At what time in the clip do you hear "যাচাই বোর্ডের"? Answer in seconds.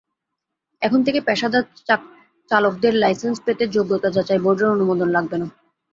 4.15-4.73